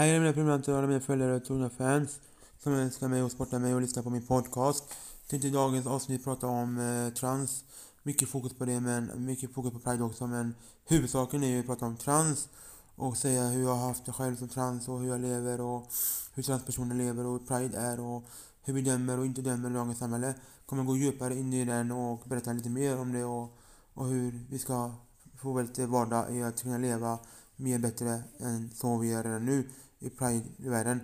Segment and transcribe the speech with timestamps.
[0.00, 2.20] Hej alla mina prenumeranter och alla mina följare och trogna fans
[2.58, 4.94] som älskar mig och sportar mig och lyssnar på min podcast.
[5.28, 7.64] Tänkte i dagens avsnitt prata om eh, trans.
[8.02, 10.54] Mycket fokus på det men mycket fokus på pride också men
[10.88, 12.48] huvudsaken är ju att prata om trans
[12.96, 15.86] och säga hur jag har haft det själv som trans och hur jag lever och
[16.34, 18.24] hur transpersoner lever och hur pride är och
[18.62, 20.34] hur vi dömer och inte dömer i dagens samhälle.
[20.66, 23.58] Kommer gå djupare in i den och berätta lite mer om det och,
[23.94, 24.92] och hur vi ska
[25.38, 27.18] få lite vardag i att kunna leva
[27.60, 29.68] mer bättre än som vi är redan nu
[29.98, 31.00] i Pride-världen.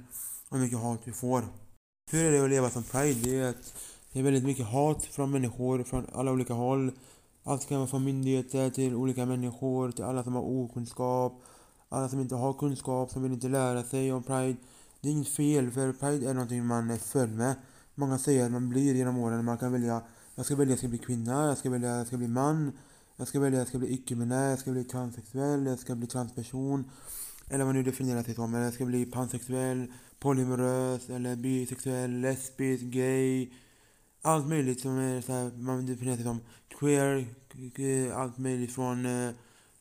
[0.48, 1.44] Och hur mycket hat vi får.
[2.10, 3.20] Hur är det att leva som Pride?
[3.22, 3.74] Det är att
[4.12, 6.92] det är väldigt mycket hat från människor från alla olika håll.
[7.44, 11.42] Allt kan vara från myndigheter till olika människor, till alla som har okunskap,
[11.88, 14.56] alla som inte har kunskap, som vill inte lära sig om Pride.
[15.00, 17.54] Det är inget fel, för Pride är någonting man är född med.
[17.94, 20.02] Många säger att man blir genom åren, man kan välja,
[20.34, 22.72] jag ska välja jag ska bli kvinna, jag ska välja jag ska bli man,
[23.16, 26.90] jag ska välja jag ska bli icke-binär, jag ska bli transsexuell, jag ska bli transperson.
[27.48, 28.54] Eller vad man nu definierar sig som.
[28.54, 33.50] Eller jag ska bli pansexuell, polymorös, eller bisexuell, lesbisk, gay.
[34.22, 36.40] Allt möjligt som är så här, man definierar sig som.
[36.78, 37.26] Queer,
[37.76, 39.30] eh, allt möjligt från eh,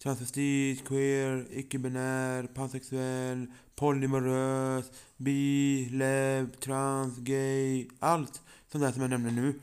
[0.03, 4.85] transvestit, queer, icke-binär, pansexuell, polymorös,
[5.17, 7.87] bi, leb, trans, gay.
[7.99, 9.59] Allt sånt där som jag nämner nu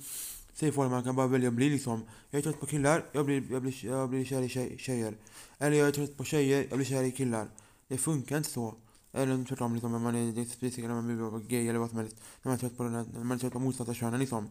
[0.53, 2.03] säger folk man kan bara välja att bli liksom.
[2.31, 5.15] Jag är trött på killar, jag blir, jag blir, jag blir kär i tjej, tjejer.
[5.59, 7.49] Eller jag är trött på tjejer, jag blir kär i killar.
[7.89, 8.75] Det funkar inte så.
[9.13, 12.17] Eller tvärtom liksom, när man är specifik eller man vill gay eller vad som helst.
[12.43, 14.49] När man är trött på, den, när man är trött på motsatta könen liksom.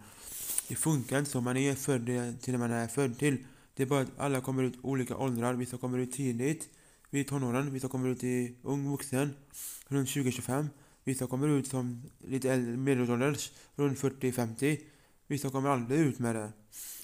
[0.67, 1.41] Det funkar inte så.
[1.41, 2.05] Man är född
[2.41, 3.37] till det man är född till.
[3.75, 5.53] Det är bara att alla kommer ut olika åldrar.
[5.53, 6.69] Vissa kommer ut tidigt,
[7.09, 7.73] vid tonåren.
[7.73, 9.33] Vissa kommer ut i ung vuxen,
[9.87, 10.67] runt 20-25.
[11.03, 14.79] Vissa kommer ut som lite äldre, medelålders, runt 40-50.
[15.31, 16.51] Vissa kommer aldrig ut med det.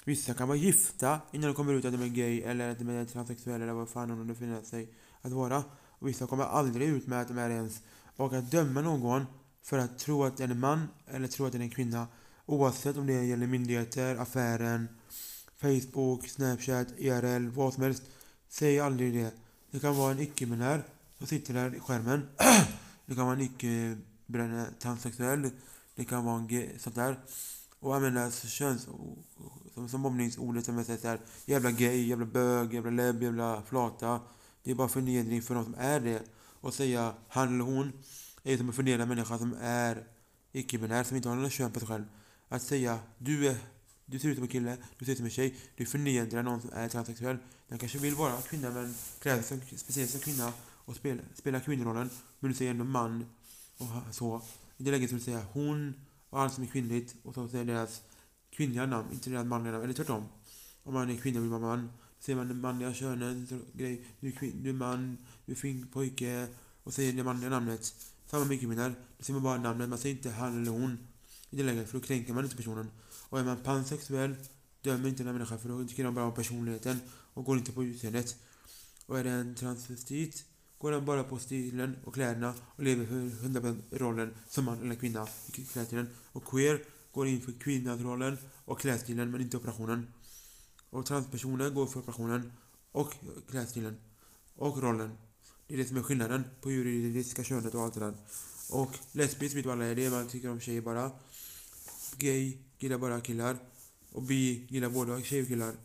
[0.06, 2.90] Vissa kan vara gifta innan de kommer ut att de är gay eller att de
[2.90, 4.90] är transsexuella eller vad fan de befinner sig
[5.22, 5.64] att vara.
[5.90, 7.82] Och vissa kommer aldrig ut med att de är ens.
[8.16, 9.26] Och att döma någon
[9.64, 12.08] för att tro att den är en man eller tro att den är en kvinna
[12.46, 14.88] oavsett om det gäller myndigheter, affären,
[15.58, 18.04] Facebook, Snapchat, IRL, vad som helst.
[18.50, 19.32] Säg aldrig det.
[19.72, 20.84] Det kan vara en icke-binär
[21.18, 22.28] som sitter där i skärmen.
[23.06, 25.50] det kan vara en icke-transsexuell.
[25.96, 27.18] Det kan vara en sånt där
[27.80, 28.88] och använda köns...
[29.74, 34.20] Som, som mobbningsordet som jag säger såhär, jävla gay, jävla bög, jävla lebb, jävla flata.
[34.64, 36.24] Det är bara förnedring för de som är det.
[36.62, 37.92] Och säga han eller hon
[38.44, 40.08] är som en förnedra människa som är
[40.52, 42.04] icke-binär, som inte har något kön på sig själv.
[42.50, 43.58] Att säga du är
[44.10, 45.56] du ser ut som en kille, du ser ut som en tjej.
[45.76, 47.38] Du förnedrar någon som är transsexuell.
[47.68, 52.10] Den kanske vill vara kvinna men klär sig speciellt som kvinna och spela, spela kvinnorollen.
[52.40, 53.26] Men du säger ändå man
[53.78, 54.42] och så.
[54.78, 55.94] I det läget skulle du säga hon
[56.30, 58.02] och allt som är kvinnligt och så säger deras
[58.50, 59.84] kvinnliga namn, inte deras manliga namn.
[59.84, 60.26] Eller tvärtom.
[60.84, 61.90] Om man är kvinna vill man man.
[62.20, 65.56] Säger man det manliga könet, så grej, du är, kvin, du är man, du är
[65.56, 66.48] fin pojke
[66.84, 67.94] och säger det manliga namnet.
[68.26, 68.94] Samma med kvinnor.
[69.18, 70.98] Då säger man bara namnet, man säger inte han eller hon.
[71.50, 72.92] I det läget, för då kränker man inte personen.
[73.30, 74.36] Och är man pansexuell,
[74.82, 77.00] dömer inte den här människan för då tycker de bara om personligheten
[77.34, 78.36] och går inte på utseendet.
[79.06, 80.46] Och är det en transvestit
[80.80, 84.96] går den bara på stilen och kläderna och lever för 100% rollen som man eller
[84.96, 86.10] kvinna i klädstilen.
[86.32, 90.08] Och queer går in för kvinnans och klädstilen men inte operationen.
[90.90, 92.52] Och transpersoner går för operationen
[92.92, 93.14] och
[93.50, 93.98] klädstilen
[94.56, 95.18] och rollen.
[95.68, 98.14] Det är det som är skillnaden på juridiska könet och allt det där.
[98.70, 101.12] Och lesbisk vet vad alla är det, man tycker om tjejer bara.
[102.18, 103.58] Gay gillar bara killar.
[104.12, 105.76] Och bi gillar både tjejer och killar.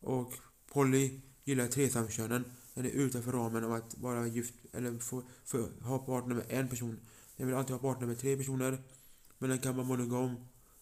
[0.00, 0.32] Och
[0.72, 2.44] poly gillar tresamkönen.
[2.74, 6.68] Den är utanför ramen av att vara gift eller få, få, ha partner med en
[6.68, 7.00] person.
[7.36, 8.82] Den vill alltid ha partner med tre personer.
[9.38, 10.34] Men den kan vara monogam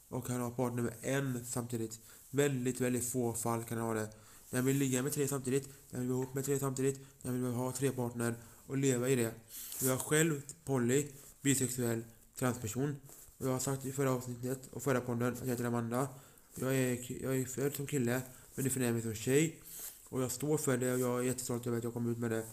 [0.09, 2.01] och kan ha partner med en samtidigt.
[2.31, 4.11] Väldigt, väldigt få fall kan den ha det.
[4.51, 7.53] Den vill ligga med tre samtidigt, den vill vara ihop med tre samtidigt, den vill
[7.53, 8.35] ha tre partner
[8.67, 9.35] och leva i det.
[9.83, 11.07] Jag är själv poly,
[11.43, 12.05] bisexuell,
[12.39, 12.97] transperson.
[13.39, 16.09] Jag har sagt i förra avsnittet och förra podden att jag heter Amanda.
[16.55, 18.23] Jag är, jag är född som kille,
[18.55, 19.63] men definierar mig som tjej.
[20.11, 22.31] Och jag står för det och jag är jättestolt över att jag kom ut med
[22.31, 22.45] det.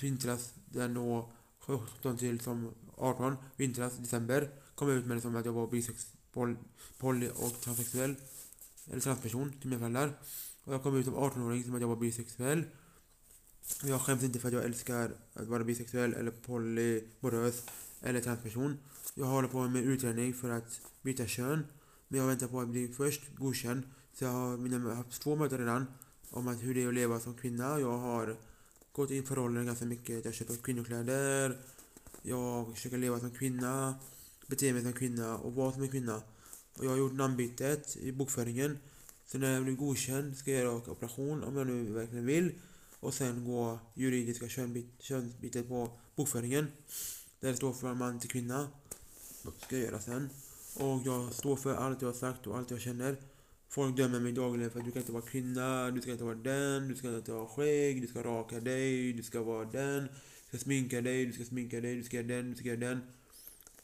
[0.00, 5.36] Vintras, den då 17 till som 18, vintras, december, kom jag ut med det som
[5.36, 6.56] att jag var bisex, poly,
[6.98, 8.14] poly och transsexuell.
[8.90, 10.18] Eller transperson till mina föräldrar.
[10.64, 12.64] Och jag kom ut som 18-åring som att jag var bisexuell.
[13.82, 17.64] Och jag skäms inte för att jag älskar att vara bisexuell eller polymorös
[18.00, 18.78] eller transperson.
[19.14, 21.66] Jag håller på med utredning för att byta kön.
[22.08, 23.82] Men jag väntar på att bli först godkänd.
[24.12, 25.86] Så jag har, mina, jag har haft två möten redan
[26.30, 27.80] om att hur det är att leva som kvinna.
[27.80, 28.36] Jag har
[28.92, 30.24] gått in för rollen ganska mycket.
[30.24, 31.58] Jag köper kvinnokläder.
[32.22, 33.94] Jag försöker leva som kvinna.
[34.46, 36.22] Bete mig som kvinna och vara som en kvinna.
[36.76, 38.78] Och jag har gjort namnbytet i bokföringen.
[39.26, 42.52] Så när jag blir godkänd ska jag göra operation om jag nu verkligen vill.
[43.00, 44.48] Och sen gå juridiska
[44.98, 46.66] könsbytet på bokföringen.
[47.40, 48.68] Där det står från man till kvinna.
[49.58, 50.30] Ska jag göra sen.
[50.74, 53.16] Och jag står för allt jag har sagt och allt jag känner.
[53.70, 56.34] Folk dömer mig dagligen för att du kan inte vara kvinna, du ska inte vara
[56.34, 60.48] den, du ska inte ha skägg, du ska raka dig, du ska vara den, du
[60.48, 63.00] ska sminka dig, du ska sminka dig, du ska göra den, du ska göra den.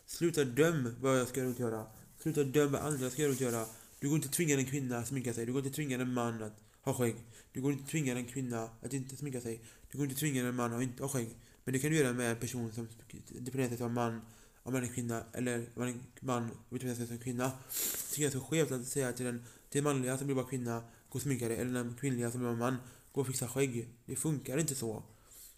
[0.07, 1.87] Sluta döm vad jag ska göra och inte göra.
[2.19, 3.67] Sluta döm vad andra ska göra och inte göra.
[4.01, 6.43] Du går inte tvinga en kvinna att sminka sig, du går inte tvinga en man
[6.43, 7.17] att ha skägg.
[7.53, 9.61] Du går inte tvinga en kvinna att inte sminka sig.
[9.91, 11.29] Du går inte tvinga en man att inte ha skägg.
[11.65, 12.89] Men det kan du göra med en person som
[13.39, 14.21] definierar sig som man,
[14.63, 17.53] om man är kvinna, eller om man är man och definierar sig som kvinna.
[18.13, 21.17] Tycker är så skevt att säga till en till manliga som vill vara kvinna, gå
[21.17, 22.77] och sminka dig, eller den kvinnliga som vill vara man,
[23.13, 23.89] gå och fixa skägg.
[24.07, 25.03] Det funkar inte så.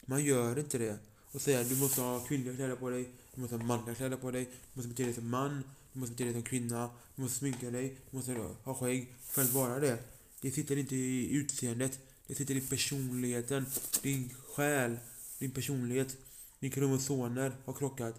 [0.04, 0.98] Man gör inte det.
[1.32, 4.30] Och säga du måste ha kvinnliga kläder på dig, du måste ha manliga kläder på
[4.30, 7.38] dig, du måste bete dig som man, du måste bete dig som kvinna, du måste
[7.38, 8.32] sminka dig, du måste
[8.62, 9.98] ha skägg för att vara det.
[10.40, 13.66] Det sitter inte i utseendet, det sitter i personligheten,
[14.02, 14.98] din själ,
[15.38, 16.16] din personlighet.
[16.60, 18.14] Din kromosomer har krockat,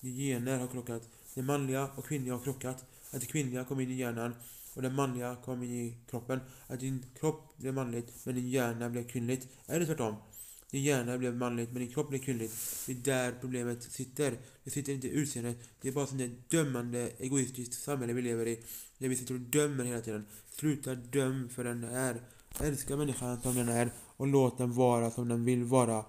[0.00, 1.08] din gener har krockat.
[1.34, 2.84] Det manliga och kvinnliga har krockat.
[3.10, 4.34] Att det kvinnliga kom in i hjärnan
[4.74, 6.40] och det manliga kom in i kroppen.
[6.66, 9.48] Att din kropp blev manligt men din hjärna blev kvinnligt.
[9.66, 10.14] Eller tvärtom?
[10.70, 12.54] Din hjärna blev manligt men din kropp blev kvinnligt.
[12.86, 14.34] Det är där problemet sitter.
[14.64, 15.58] Det sitter inte i utseendet.
[15.80, 18.60] Det är bara sånt där dömande, egoistiskt samhälle vi lever i.
[18.98, 20.26] Där vi sitter och dömer hela tiden.
[20.50, 22.20] Sluta döm för den är.
[22.60, 26.04] Älska människan som den är och låt den vara som den vill vara.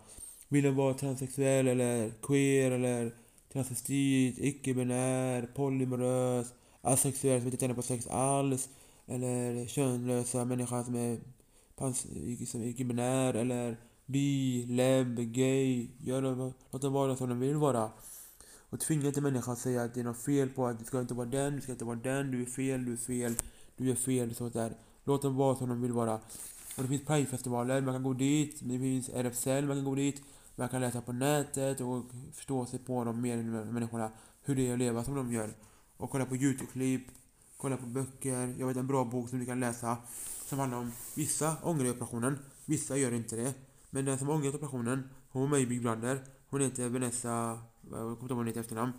[0.47, 3.15] Vill den vara transsexuell eller queer eller
[3.53, 6.53] transvestit, icke-binär, polymorös,
[6.85, 8.69] Asexuella som inte tänder på sex alls
[9.07, 11.19] eller könlösa människor som är
[11.75, 12.01] pans...
[12.51, 15.87] som är binär eller bi, leb, gay.
[15.99, 17.91] Gör dem, låt dem vara som de vill vara.
[18.69, 21.01] Och tvinga inte människan att säga att det är något fel på att du ska
[21.01, 23.35] inte vara den, du ska inte vara den, du är fel, du är fel,
[23.77, 24.73] du är fel, sånt där.
[25.03, 26.13] Låt dem vara som de vill vara.
[26.77, 27.81] Och det finns pridefestivaler.
[27.81, 30.21] man kan gå dit, det finns RFSL, man kan gå dit,
[30.55, 32.03] man kan läsa på nätet och
[32.33, 33.37] förstå sig på de mer
[33.71, 34.11] människorna,
[34.43, 35.49] hur det är att leva som de gör.
[35.97, 37.07] Och kolla på YouTube-klipp,
[37.57, 38.55] kolla på böcker.
[38.59, 39.97] Jag vet en bra bok som du kan läsa
[40.45, 43.53] som handlar om vissa ångrar operationen, vissa gör inte det.
[43.89, 46.23] Men den som ångrat operationen, hon var med i Big Brother.
[46.49, 48.91] Hon heter Vanessa, jag kommer inte ihåg vad hon heter efternamn.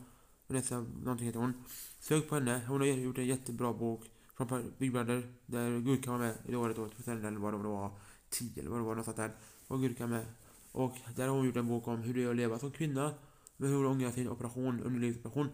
[0.46, 1.52] Vanessa, någonting heter hon.
[2.00, 6.19] Sök på henne, hon har gjort en jättebra bok från Big Brother där Gurka var
[6.19, 7.90] med i det året, 2011 typ eller vad det var,
[8.31, 9.31] 10 eller vad det var, något sånt där.
[9.66, 10.26] Och Gurka med.
[10.72, 13.14] Och där har hon gjort en bok om hur det är att leva som kvinna
[13.56, 15.49] men hur hon ångrar sin operation, underlivsoperation.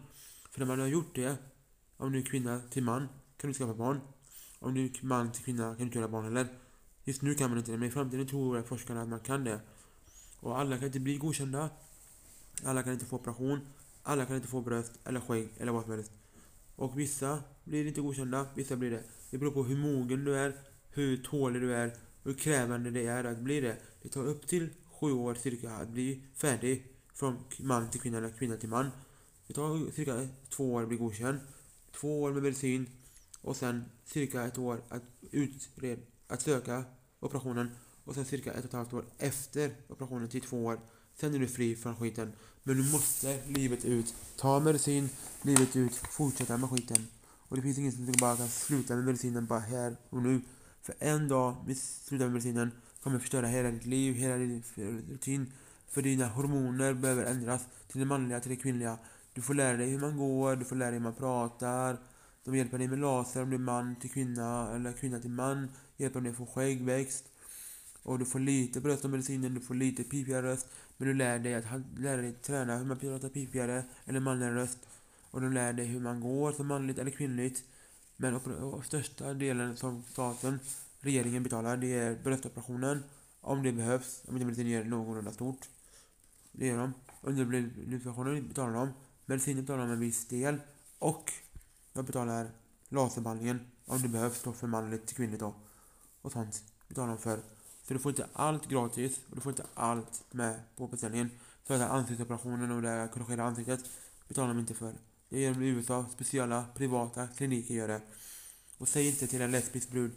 [0.53, 1.37] För när man har gjort det,
[1.97, 4.01] om du är kvinna till man, kan du skaffa barn.
[4.59, 6.49] Om du är man till kvinna kan du inte göra barn heller.
[7.05, 9.61] Just nu kan man inte det, men i framtiden tror forskarna att man kan det.
[10.41, 11.71] Och alla kan inte bli godkända.
[12.65, 13.61] Alla kan inte få operation.
[14.03, 16.13] Alla kan inte få bröst eller skägg eller vad som helst.
[16.77, 19.03] Och vissa blir inte godkända, vissa blir det.
[19.31, 20.57] Det beror på hur mogen du är,
[20.91, 23.77] hur tålig du är, hur krävande det är att bli det.
[24.03, 28.31] Det tar upp till sju år cirka att bli färdig från man till kvinna eller
[28.31, 28.91] kvinna till man.
[29.47, 31.41] Det tar cirka två år att bli godkänd.
[32.01, 32.87] Två år med medicin
[33.41, 36.85] och sen cirka ett år att, utred, att söka
[37.21, 37.71] operationen
[38.05, 40.81] och sen cirka ett och ett halvt år efter operationen till två år.
[41.15, 42.33] Sen är du fri från skiten.
[42.63, 44.15] Men du måste livet ut.
[44.37, 45.09] Ta medicin,
[45.43, 47.07] livet ut, fortsätta med skiten.
[47.49, 50.41] Och det finns ingen som bara kan sluta med medicinen bara här och nu.
[50.83, 52.71] För en dag, vi sluta med medicinen,
[53.03, 54.63] kommer förstöra hela ditt liv, hela din
[55.11, 55.53] rutin.
[55.89, 58.99] För dina hormoner behöver ändras till det manliga, till det kvinnliga.
[59.35, 61.99] Du får lära dig hur man går, du får lära dig hur man pratar.
[62.45, 65.69] De hjälper dig med laser om du är man till kvinna eller kvinna till man.
[65.97, 67.25] Hjälper dig att få skäggväxt.
[68.03, 70.69] Och du får lite bröst av medicinen, du får lite pipigare röst.
[70.97, 71.65] Men du lär dig att
[71.99, 74.79] lära dig träna hur man pratar pipigare eller manligare röst.
[75.31, 77.65] Och de lär dig hur man går som manligt eller kvinnligt.
[78.17, 80.61] Men och största delen som staten,
[81.01, 83.05] regeringen betalar, det är bröstoperationen.
[83.41, 85.69] Om det behövs, om inte medicinen gör någorlunda stort.
[86.53, 86.93] Det gör de.
[87.23, 88.93] Underlivsoperationen betalar de
[89.33, 90.61] bensinen betalar man en viss del.
[90.99, 91.33] Och
[91.93, 92.51] jag betalar
[92.89, 95.55] laserbehandlingen om det behövs då för manligt till kvinnligt då.
[96.23, 97.37] Och sånt betalar de för.
[97.83, 101.31] Så du får inte allt gratis och du får inte allt med på beställningen.
[101.67, 103.85] Så den här ansiktsoperationen och det här korrigera ansiktet
[104.29, 104.95] betalar de inte för.
[105.29, 106.07] Det gör de i USA.
[106.13, 108.01] Speciella privata kliniker gör det.
[108.79, 110.13] Och säg inte till en lesbisk brud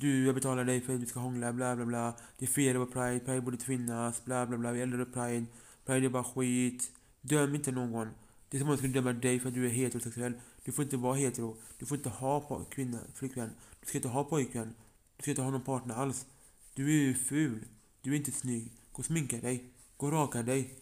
[0.00, 2.14] du, jag betalar dig för att du ska hångla, bla bla bla.
[2.38, 4.72] Det är fel att vara Pride, Pride borde finnas, bla bla bla.
[4.72, 5.46] Vi eldar upp Pride.
[5.86, 6.90] Pride är bara skit.
[7.20, 8.08] Döm inte någon.
[8.48, 10.32] Det är som om jag skulle döma dig för att du är heterosexuell.
[10.64, 11.56] Du får inte vara hetero.
[11.78, 13.50] Du får inte ha kvinna, flickvän.
[13.80, 14.74] Du ska inte ha pojkvän.
[15.16, 16.26] Du ska inte ha någon partner alls.
[16.74, 17.64] Du är ju ful.
[18.02, 18.72] Du är inte snygg.
[18.92, 19.64] Gå och sminka dig.
[19.96, 20.74] Gå och raka dig.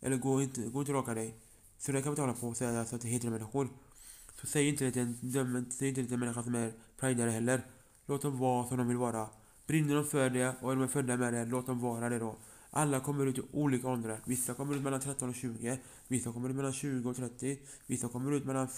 [0.00, 1.34] Eller gå inte, gå inte och raka dig.
[1.78, 3.68] Så det kan vi tala på och säga alltså till heteromänniskor.
[4.40, 7.30] Så säg inte det till en, säg inte det till en människa som är pridare
[7.30, 7.66] heller.
[8.06, 9.28] Låt dem vara som de vill vara.
[9.66, 12.36] Brinner de för det och är de födda med det, låt dem vara det då.
[12.74, 14.20] Alla kommer ut i olika åldrar.
[14.24, 15.78] Vissa kommer ut mellan 13 och 20.
[16.08, 17.58] Vissa kommer ut mellan 20 och 30.
[17.86, 18.68] Vissa kommer ut mellan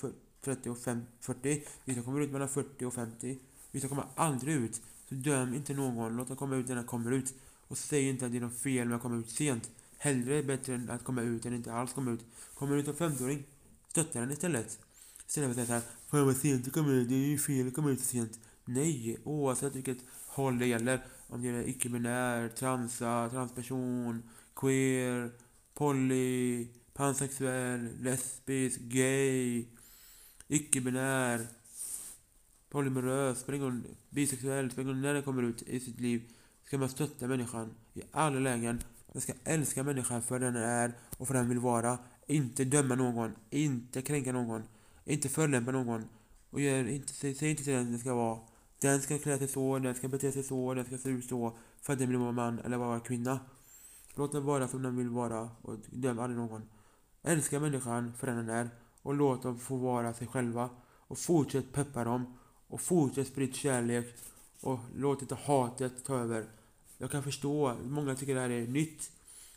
[0.44, 1.64] 30 och 40.
[1.84, 3.38] Vissa kommer ut mellan 40 och 50.
[3.70, 4.82] Vissa kommer aldrig ut.
[5.08, 6.16] Så döm inte någon.
[6.16, 7.34] Låt dem komma ut när de kommer ut.
[7.68, 9.70] Och säg inte att det är något fel med att komma ut sent.
[9.98, 12.24] Hellre bättre än att komma ut än inte alls komma ut.
[12.54, 13.42] Kommer ut som 50-åring,
[13.88, 14.78] stötta den istället.
[15.26, 17.68] Istället för att säga såhär, Fan vad sent du komma ut, det är ju fel
[17.68, 18.40] att komma ut sent.
[18.64, 21.06] Nej, oavsett vilket håll det gäller.
[21.28, 24.22] Om det är icke-binär, transa, transperson,
[24.54, 25.30] queer,
[25.74, 29.64] poly, pansexuell, lesbisk, gay,
[30.48, 31.46] icke-binär,
[32.70, 33.46] polymerös,
[34.10, 36.22] bisexuell, när det kommer ut i sitt liv
[36.64, 38.82] ska man stötta människan i alla lägen.
[39.12, 41.98] Man ska älska människan för den är och för den vill vara.
[42.26, 44.62] Inte döma någon, inte kränka någon,
[45.04, 46.04] inte förolämpa någon.
[46.50, 48.38] Och gör inte, säg, säg inte till den det ska vara.
[48.84, 51.58] Den ska klä sig så, den ska bete sig så, den ska se ut så
[51.82, 53.40] för att den vill vara man eller vara kvinna.
[54.14, 56.62] Låt den vara som den vill vara och döm aldrig någon.
[57.22, 58.70] Älska människan för den den är
[59.02, 60.70] och låt dem få vara sig själva.
[60.86, 62.38] Och fortsätt peppa dem
[62.68, 64.16] och fortsätt sprida kärlek
[64.60, 66.46] och låt inte hatet ta över.
[66.98, 69.10] Jag kan förstå, många tycker det här är nytt.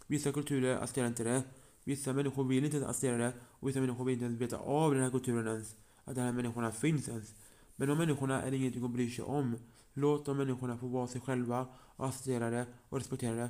[0.08, 1.44] Vissa kulturer accepterar inte det.
[1.84, 3.34] Vissa människor vill inte acceptera det.
[3.42, 5.76] Och vissa människor vill inte ens veta av den här kulturen ens.
[6.04, 7.34] Att de här människorna finns ens.
[7.80, 9.56] Men de människorna är det ingenting att bry sig om.
[9.94, 13.50] Låt de människorna få vara sig själva och acceptera det och respektera det.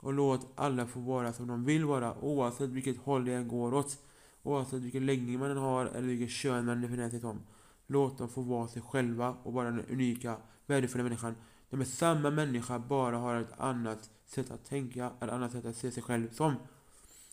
[0.00, 3.74] Och låt alla få vara som de vill vara oavsett vilket håll det än går
[3.74, 3.98] åt.
[4.42, 7.38] Oavsett vilken läggning man än har eller vilket kön man definierar sig som.
[7.86, 10.36] Låt dem få vara sig själva och vara den unika,
[10.66, 11.34] värdefulla människan.
[11.70, 15.76] De är samma människa, bara har ett annat sätt att tänka, ett annat sätt att
[15.76, 16.54] se sig själv som.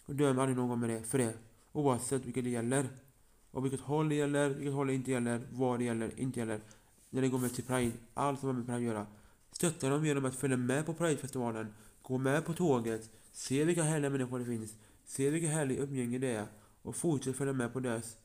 [0.05, 1.33] Och döm aldrig någon med det, för det.
[1.71, 2.89] Oavsett vilket det gäller.
[3.51, 6.59] Och vilket håll det gäller, vilket håll det inte gäller, vad det gäller, inte gäller.
[7.09, 9.07] När det går med till Pride, allt som har med Pride att göra.
[9.51, 11.73] Stötta dem genom att följa med på Pridefestivalen.
[12.01, 13.09] Gå med på tåget.
[13.31, 14.73] Se vilka härliga människor det finns.
[15.05, 16.45] Se vilka härliga umgänge det är.
[16.81, 18.17] Och fortsätt följa med på deras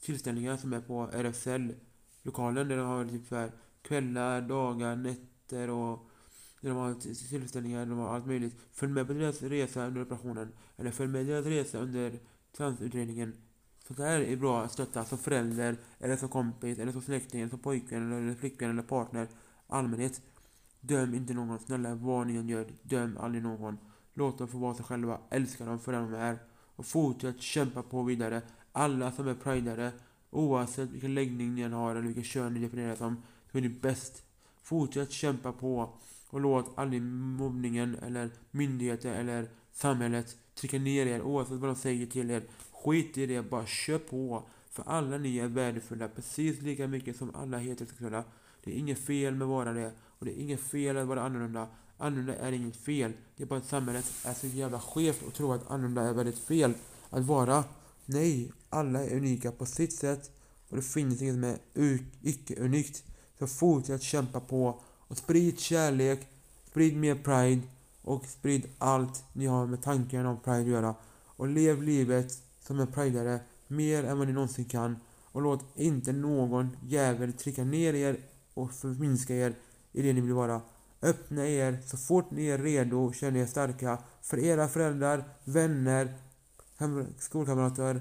[0.00, 6.10] tillställningar som är på RFSL-lokalen där de har typ så här kvällar, dagar, nätter och
[6.60, 6.94] där de har
[7.28, 8.56] tillställningar, de har allt möjligt.
[8.72, 10.52] Följ med på deras resa under operationen.
[10.76, 12.18] Eller följ med deras resa under
[12.56, 13.32] transutredningen.
[13.88, 17.50] Sånt här är bra att stötta som förälder, eller som kompis, eller som släkting, eller
[17.50, 19.28] som pojkvän, eller flickvän, eller partner.
[19.66, 20.22] Allmänhet.
[20.80, 21.58] Döm inte någon.
[21.58, 23.78] Snälla, vad ni än gör, döm aldrig någon.
[24.14, 25.20] Låt dem få vara sig själva.
[25.30, 26.38] Älska dem för den de är.
[26.76, 28.42] Och fortsätt kämpa på vidare.
[28.72, 29.92] Alla som är pridare,
[30.30, 33.68] oavsett vilken läggning ni än har eller vilket kön ni definierar som, så är ni
[33.68, 34.22] bäst.
[34.62, 35.92] Fortsätt kämpa på
[36.30, 42.06] och låt aldrig mobbningen eller myndigheter eller samhället trycka ner er oavsett vad de säger
[42.06, 42.42] till er.
[42.84, 44.42] Skit i det, bara kör på.
[44.70, 48.24] För alla ni är värdefulla precis lika mycket som alla heterosexuella.
[48.64, 49.92] Det är inget fel med att vara det.
[50.18, 51.68] Och det är inget fel att vara annorlunda.
[51.98, 53.12] Annorlunda är inget fel.
[53.36, 56.38] Det är bara att samhället är så jävla skevt och tror att annorlunda är väldigt
[56.38, 56.74] fel
[57.10, 57.64] att vara.
[58.04, 60.30] Nej, alla är unika på sitt sätt
[60.68, 61.58] och det finns inget som är
[62.22, 63.04] icke-unikt.
[63.38, 66.28] Så fortsätt kämpa på och sprid kärlek,
[66.70, 67.62] sprid mer pride
[68.02, 70.94] och sprid allt ni har med tanken om pride att göra.
[71.26, 74.96] Och lev livet som en pridare mer än vad ni någonsin kan.
[75.32, 78.16] Och låt inte någon jävel trycka ner er
[78.54, 79.54] och förminska er
[79.92, 80.60] i det ni vill vara.
[81.02, 86.14] Öppna er så fort ni är redo och känner er starka för era föräldrar, vänner,
[87.18, 88.00] skolkamrater,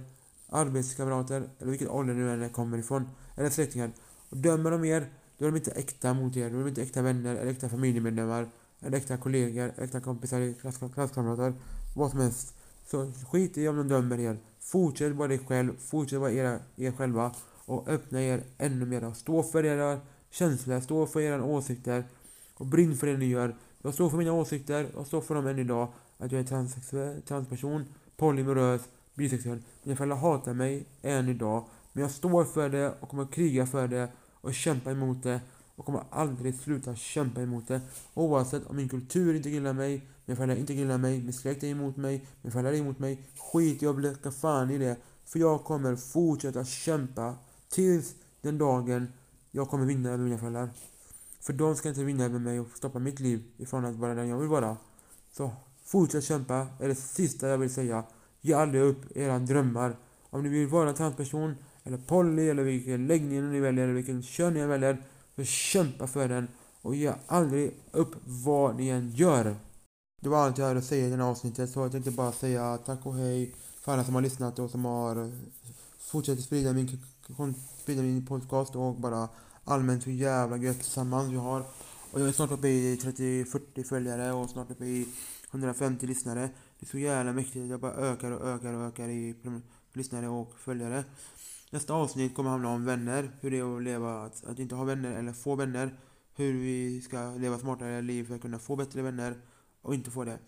[0.49, 3.09] arbetskamrater eller vilket ålder nu än kommer ifrån.
[3.35, 3.91] Eller släktingar.
[4.29, 6.49] Och dömer de er, då är de inte äkta mot er.
[6.49, 10.79] Då är de inte äkta vänner, eller äkta familjemedlemmar, eller äkta kollegor, äkta kompisar, klass,
[10.93, 11.53] klasskamrater.
[11.95, 12.53] Vad som helst.
[12.85, 14.37] Så skit i om de dömer er.
[14.67, 17.31] Fortsätt vara dig själv, fortsätt vara era, er själva
[17.65, 19.13] och öppna er ännu mer.
[19.13, 22.03] Stå för era känslor, stå för era åsikter
[22.53, 23.55] och brinn för det ni gör.
[23.81, 25.87] Jag står för mina åsikter, jag står för dem än idag.
[26.17, 27.85] Att jag är transsexuell, transperson,
[28.17, 28.81] polymorös,
[29.13, 29.59] bisexuell.
[29.83, 31.65] Mina föräldrar hatar mig än idag.
[31.93, 35.41] Men jag står för det och kommer kriga för det och kämpa emot det
[35.77, 37.81] och kommer aldrig sluta kämpa emot det.
[38.13, 41.67] Oavsett om min kultur inte gillar mig, mina föräldrar inte gillar mig, min släkt är
[41.67, 43.21] emot mig, mina föräldrar är emot mig.
[43.37, 44.97] Skit jag blir fan i det.
[45.25, 47.35] För jag kommer fortsätta kämpa
[47.69, 49.07] tills den dagen
[49.51, 50.69] jag kommer vinna över mina föräldrar.
[51.41, 54.27] För de ska inte vinna över mig och stoppa mitt liv ifrån att vara den
[54.27, 54.77] jag vill vara.
[55.31, 55.51] Så
[55.85, 58.03] fortsätt kämpa, är det sista jag vill säga.
[58.41, 59.95] Ge aldrig upp era drömmar.
[60.29, 64.53] Om ni vill vara transperson, eller poly, eller vilken läggning ni väljer, eller vilken kön
[64.53, 65.03] ni väljer.
[65.37, 66.47] Så kämpa för den
[66.81, 69.55] och ge aldrig upp vad ni än gör.
[70.21, 72.31] Det var allt jag hade att säga i det här avsnittet, så jag tänkte bara
[72.31, 75.29] säga tack och hej för alla som har lyssnat och som har eh,
[75.99, 76.99] fortsatt sprida min,
[77.81, 79.29] sprida min podcast och bara
[79.63, 81.63] allmänt hur jävla gött tillsammans vi har.
[82.11, 85.07] Och jag är snart uppe i 30-40 följare och snart uppe i
[85.51, 86.49] 150 lyssnare.
[86.79, 87.69] Det är så jävla mäktigt.
[87.69, 89.35] Jag bara ökar och ökar och ökar i
[89.93, 91.03] lyssnare och följare.
[91.69, 93.31] Nästa avsnitt kommer handla om vänner.
[93.41, 95.99] Hur det är att leva, att, att inte ha vänner eller få vänner.
[96.35, 99.41] Hur vi ska leva smartare liv för att kunna få bättre vänner
[99.81, 100.39] och inte få det.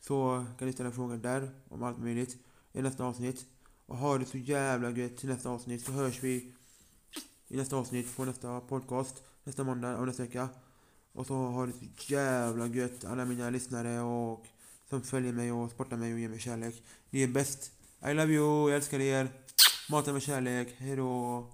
[0.00, 2.36] Så kan ni ställa frågor där om allt möjligt
[2.72, 3.46] i nästa avsnitt.
[3.86, 6.52] Och ha det så jävla gött till nästa avsnitt så hörs vi
[7.48, 10.48] i nästa avsnitt på nästa podcast nästa måndag och nästa vecka.
[11.12, 14.46] Och så har det så jävla gött alla mina lyssnare och
[14.90, 16.82] som följer mig och sportar mig och ger mig kärlek.
[17.10, 17.72] Ni är bäst.
[18.10, 19.28] I love you, jag älskar er.
[19.90, 20.68] Maten med kärlek.
[20.78, 21.48] Hejdå.